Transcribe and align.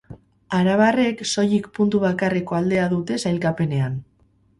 Arabarrek 0.59 1.19
soilik 1.33 1.67
puntu 1.79 2.01
bakarreko 2.05 2.57
aldea 2.61 2.87
dute 2.95 3.19
sailkapenean. 3.25 4.01